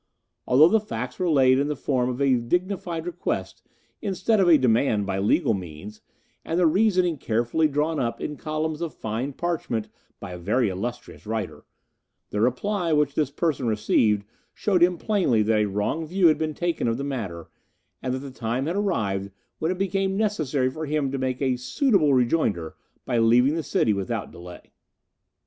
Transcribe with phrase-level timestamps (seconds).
[0.47, 3.61] Although the facts were laid in the form of a dignified request
[4.01, 6.01] instead of a demand by legal means,
[6.43, 11.27] and the reasoning carefully drawn up in columns of fine parchment by a very illustrious
[11.27, 11.65] writer,
[12.31, 14.25] the reply which this person received
[14.55, 17.51] showed him plainly that a wrong view had been taken of the matter,
[18.01, 19.29] and that the time had arrived
[19.59, 22.75] when it became necessary for him to make a suitable rejoinder
[23.05, 24.73] by leaving the city without delay."